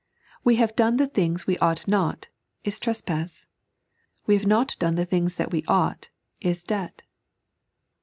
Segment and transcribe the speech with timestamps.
[0.43, 2.25] "We have done the things we ought not,"
[2.63, 3.45] is trespass;"
[4.25, 6.09] we have not done the things that we ought,"
[6.43, 7.03] ia debt.